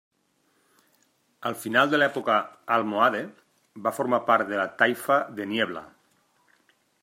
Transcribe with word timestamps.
Al 1.49 1.57
final 1.65 1.91
de 1.91 1.99
l'època 1.99 2.37
almohade 2.77 3.21
va 3.89 3.95
formar 3.99 4.21
part 4.33 4.53
de 4.55 4.59
la 4.63 4.67
taifa 4.83 5.23
de 5.41 5.49
Niebla. 5.55 5.89